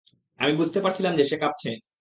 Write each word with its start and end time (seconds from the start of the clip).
আমি 0.39 0.53
বুঝতে 0.55 0.79
পারছিলাম 0.81 1.13
যে, 1.17 1.23
সে 1.23 1.35
কাঁপছে। 1.37 1.69